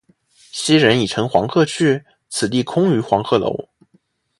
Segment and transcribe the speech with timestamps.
[0.51, 3.69] 昔人已乘黄鹤去，此地空余黄鹤楼。